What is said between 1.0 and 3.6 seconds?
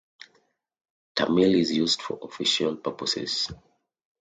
Tamil is used for official purposes.